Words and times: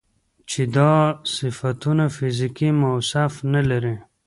چې 0.49 0.61
دا 0.75 0.93
صفتونه 1.37 2.05
فزيکي 2.15 2.69
موصوف 2.81 3.33
نه 3.53 3.61
لري 3.69 3.95